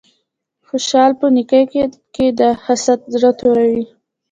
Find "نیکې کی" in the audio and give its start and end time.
1.35-2.27